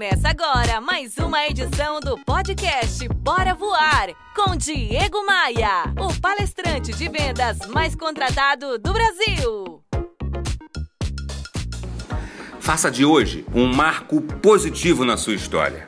Começa 0.00 0.30
agora 0.30 0.80
mais 0.80 1.18
uma 1.18 1.46
edição 1.46 2.00
do 2.00 2.16
podcast 2.24 3.06
Bora 3.16 3.52
Voar 3.52 4.08
com 4.34 4.56
Diego 4.56 5.26
Maia, 5.26 5.92
o 5.98 6.18
palestrante 6.18 6.90
de 6.94 7.06
vendas 7.06 7.58
mais 7.68 7.94
contratado 7.94 8.78
do 8.78 8.94
Brasil. 8.94 9.84
Faça 12.58 12.90
de 12.90 13.04
hoje 13.04 13.44
um 13.54 13.66
marco 13.66 14.22
positivo 14.22 15.04
na 15.04 15.18
sua 15.18 15.34
história. 15.34 15.86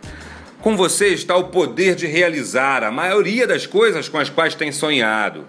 Com 0.60 0.76
você 0.76 1.08
está 1.08 1.34
o 1.34 1.44
poder 1.44 1.94
de 1.94 2.06
realizar 2.06 2.84
a 2.84 2.90
maioria 2.90 3.46
das 3.46 3.66
coisas 3.66 4.10
com 4.10 4.18
as 4.18 4.28
quais 4.28 4.54
tem 4.54 4.70
sonhado. 4.70 5.46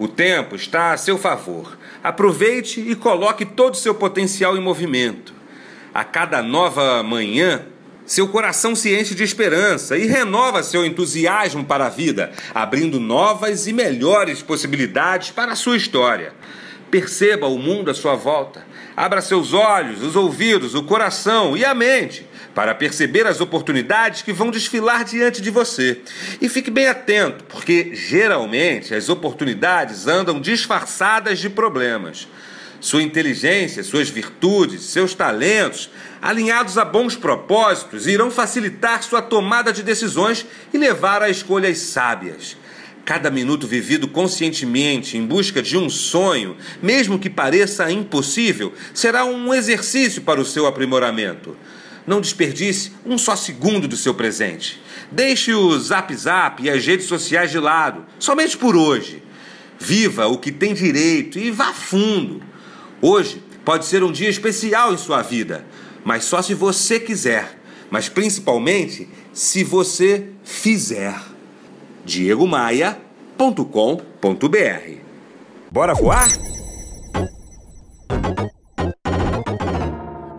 O 0.00 0.08
tempo 0.08 0.56
está 0.56 0.92
a 0.92 0.96
seu 0.96 1.16
favor. 1.16 1.78
Aproveite 2.02 2.80
e 2.80 2.96
coloque 2.96 3.46
todo 3.46 3.74
o 3.74 3.78
seu 3.78 3.94
potencial 3.94 4.56
em 4.56 4.60
movimento. 4.60 5.32
A 5.94 6.02
cada 6.02 6.42
nova 6.42 7.04
manhã, 7.04 7.66
seu 8.10 8.26
coração 8.26 8.74
se 8.74 8.92
enche 8.92 9.14
de 9.14 9.22
esperança 9.22 9.96
e 9.96 10.04
renova 10.04 10.64
seu 10.64 10.84
entusiasmo 10.84 11.64
para 11.64 11.86
a 11.86 11.88
vida, 11.88 12.32
abrindo 12.52 12.98
novas 12.98 13.68
e 13.68 13.72
melhores 13.72 14.42
possibilidades 14.42 15.30
para 15.30 15.52
a 15.52 15.54
sua 15.54 15.76
história. 15.76 16.32
Perceba 16.90 17.46
o 17.46 17.56
mundo 17.56 17.88
à 17.88 17.94
sua 17.94 18.16
volta. 18.16 18.66
Abra 18.96 19.20
seus 19.20 19.52
olhos, 19.52 20.02
os 20.02 20.16
ouvidos, 20.16 20.74
o 20.74 20.82
coração 20.82 21.56
e 21.56 21.64
a 21.64 21.72
mente 21.72 22.26
para 22.52 22.74
perceber 22.74 23.28
as 23.28 23.40
oportunidades 23.40 24.22
que 24.22 24.32
vão 24.32 24.50
desfilar 24.50 25.04
diante 25.04 25.40
de 25.40 25.50
você. 25.50 26.00
E 26.40 26.48
fique 26.48 26.68
bem 26.68 26.88
atento, 26.88 27.44
porque 27.44 27.94
geralmente 27.94 28.92
as 28.92 29.08
oportunidades 29.08 30.08
andam 30.08 30.40
disfarçadas 30.40 31.38
de 31.38 31.48
problemas. 31.48 32.26
Sua 32.80 33.02
inteligência, 33.02 33.84
suas 33.84 34.08
virtudes, 34.08 34.84
seus 34.84 35.12
talentos, 35.14 35.90
alinhados 36.20 36.78
a 36.78 36.84
bons 36.84 37.14
propósitos, 37.14 38.06
irão 38.06 38.30
facilitar 38.30 39.02
sua 39.02 39.20
tomada 39.20 39.70
de 39.70 39.82
decisões 39.82 40.46
e 40.72 40.78
levar 40.78 41.22
a 41.22 41.28
escolhas 41.28 41.78
sábias. 41.78 42.56
Cada 43.04 43.30
minuto 43.30 43.66
vivido 43.66 44.08
conscientemente 44.08 45.18
em 45.18 45.26
busca 45.26 45.60
de 45.60 45.76
um 45.76 45.90
sonho, 45.90 46.56
mesmo 46.82 47.18
que 47.18 47.28
pareça 47.28 47.90
impossível, 47.90 48.72
será 48.94 49.26
um 49.26 49.52
exercício 49.52 50.22
para 50.22 50.40
o 50.40 50.44
seu 50.44 50.66
aprimoramento. 50.66 51.56
Não 52.06 52.20
desperdice 52.20 52.92
um 53.04 53.18
só 53.18 53.36
segundo 53.36 53.86
do 53.86 53.96
seu 53.96 54.14
presente. 54.14 54.80
Deixe 55.12 55.52
o 55.52 55.78
Zap 55.78 56.14
Zap 56.14 56.62
e 56.62 56.70
as 56.70 56.86
redes 56.86 57.06
sociais 57.06 57.50
de 57.50 57.58
lado, 57.58 58.06
somente 58.18 58.56
por 58.56 58.74
hoje. 58.74 59.22
Viva 59.78 60.26
o 60.26 60.38
que 60.38 60.50
tem 60.50 60.72
direito 60.72 61.38
e 61.38 61.50
vá 61.50 61.74
fundo. 61.74 62.49
Hoje 63.02 63.42
pode 63.64 63.86
ser 63.86 64.04
um 64.04 64.12
dia 64.12 64.28
especial 64.28 64.92
em 64.92 64.98
sua 64.98 65.22
vida, 65.22 65.64
mas 66.04 66.24
só 66.24 66.42
se 66.42 66.54
você 66.54 67.00
quiser, 67.00 67.58
mas 67.90 68.08
principalmente 68.08 69.08
se 69.32 69.64
você 69.64 70.28
fizer. 70.44 71.18
diegomaia.com.br 72.04 75.00
Bora 75.70 75.94
voar? 75.94 76.28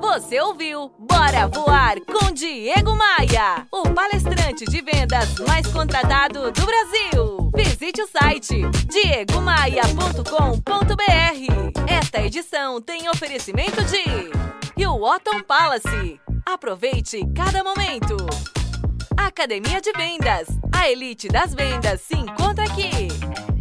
Você 0.02 0.40
ouviu 0.42 0.92
Bora 1.00 1.48
Voar 1.48 1.96
com 2.02 2.34
Diego 2.34 2.94
Maia, 2.96 3.66
o 3.72 3.90
palestrante 3.90 4.66
de 4.66 4.82
vendas 4.82 5.40
mais 5.48 5.66
contratado 5.68 6.52
do 6.52 6.66
Brasil. 6.66 7.50
Visite 7.56 8.02
o 8.02 8.08
site 8.08 8.62
diegomaia.com.br. 8.90 10.81
Edição 12.34 12.80
tem 12.80 13.10
oferecimento 13.10 13.84
de 13.84 14.32
Otton 14.88 15.44
Palace. 15.44 16.18
Aproveite 16.46 17.20
cada 17.36 17.62
momento. 17.62 18.16
Academia 19.18 19.82
de 19.82 19.92
Vendas. 19.92 20.48
A 20.74 20.90
elite 20.90 21.28
das 21.28 21.54
vendas 21.54 22.00
se 22.00 22.16
encontra 22.16 22.64
aqui. 22.64 23.10